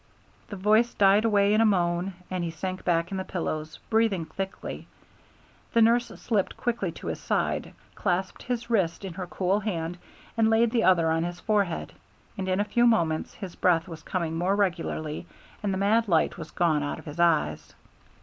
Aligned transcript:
The 0.47 0.55
voice 0.55 0.95
died 0.95 1.25
away 1.25 1.53
in 1.53 1.61
a 1.61 1.65
moan, 1.67 2.15
and 2.31 2.43
he 2.43 2.49
sank 2.49 2.83
back 2.83 3.11
in 3.11 3.17
the 3.17 3.23
pillows, 3.23 3.77
breathing 3.91 4.25
thickly. 4.25 4.87
The 5.73 5.81
nurse 5.83 6.07
slipped 6.07 6.57
quickly 6.57 6.91
to 6.93 7.05
his 7.05 7.19
side, 7.19 7.75
clasped 7.93 8.41
his 8.41 8.67
wrist 8.71 9.05
in 9.05 9.13
her 9.13 9.27
cool 9.27 9.59
hand, 9.59 9.99
and 10.35 10.49
laid 10.49 10.71
the 10.71 10.83
other 10.85 11.11
on 11.11 11.23
his 11.23 11.39
forehead, 11.39 11.93
and 12.35 12.49
in 12.49 12.59
a 12.59 12.65
few 12.65 12.87
moments 12.87 13.35
his 13.35 13.55
breath 13.55 13.87
was 13.87 14.01
coming 14.01 14.35
more 14.35 14.55
regularly 14.55 15.27
and 15.61 15.71
the 15.71 15.77
mad 15.77 16.07
light 16.07 16.35
was 16.35 16.49
gone 16.49 16.81
out 16.81 16.97
of 16.97 17.05
his 17.05 17.19
eyes. 17.19 17.75